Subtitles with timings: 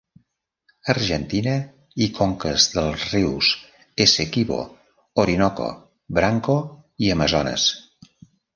[0.93, 1.51] Argentina
[2.05, 3.51] i conques dels rius
[4.07, 4.59] Essequibo,
[5.27, 5.71] Orinoco,
[6.21, 6.59] Branco
[7.07, 7.71] i Amazones.